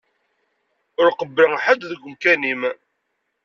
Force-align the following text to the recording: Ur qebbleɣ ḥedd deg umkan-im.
Ur 1.01 1.09
qebbleɣ 1.19 1.53
ḥedd 1.65 1.81
deg 1.91 2.01
umkan-im. 2.07 2.61